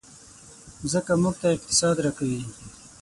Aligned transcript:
مځکه 0.81 1.13
موږ 1.21 1.35
ته 1.41 1.47
اقتصاد 1.55 1.95
راکوي. 2.05 2.41